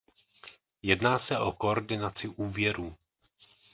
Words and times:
Jedná 0.81 1.19
se 1.19 1.39
o 1.39 1.51
koordinaci 1.51 2.27
úvěrů. 2.27 2.97